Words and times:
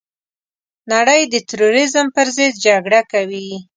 نړۍ 0.93 1.21
د 1.27 1.35
تروريزم 1.49 2.05
پرضد 2.15 2.53
جګړه 2.65 3.01
کوي. 3.11 3.49